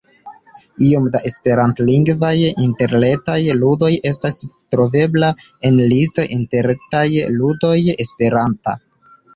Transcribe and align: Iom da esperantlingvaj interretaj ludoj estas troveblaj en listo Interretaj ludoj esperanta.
Iom 0.85 1.03
da 1.15 1.19
esperantlingvaj 1.29 2.31
interretaj 2.65 3.37
ludoj 3.59 3.91
estas 4.13 4.43
troveblaj 4.77 5.33
en 5.71 5.81
listo 5.95 6.29
Interretaj 6.41 7.09
ludoj 7.41 7.77
esperanta. 8.09 8.81